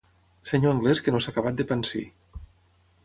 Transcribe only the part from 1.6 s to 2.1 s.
pansir.